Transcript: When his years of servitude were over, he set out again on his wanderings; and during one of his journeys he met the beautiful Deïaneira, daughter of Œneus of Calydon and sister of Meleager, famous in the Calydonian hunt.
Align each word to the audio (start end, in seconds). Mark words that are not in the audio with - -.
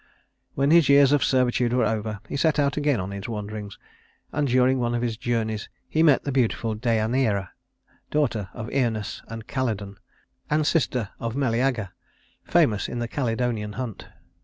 When 0.55 0.71
his 0.71 0.89
years 0.89 1.11
of 1.11 1.23
servitude 1.23 1.73
were 1.73 1.85
over, 1.85 2.21
he 2.27 2.35
set 2.35 2.57
out 2.57 2.75
again 2.75 2.99
on 2.99 3.11
his 3.11 3.29
wanderings; 3.29 3.77
and 4.31 4.47
during 4.47 4.79
one 4.79 4.95
of 4.95 5.03
his 5.03 5.15
journeys 5.15 5.69
he 5.87 6.01
met 6.01 6.23
the 6.23 6.31
beautiful 6.31 6.75
Deïaneira, 6.75 7.49
daughter 8.09 8.49
of 8.55 8.65
Œneus 8.69 9.23
of 9.27 9.45
Calydon 9.45 9.97
and 10.49 10.65
sister 10.65 11.11
of 11.19 11.35
Meleager, 11.35 11.91
famous 12.43 12.89
in 12.89 12.97
the 12.97 13.07
Calydonian 13.07 13.73
hunt. 13.73 14.07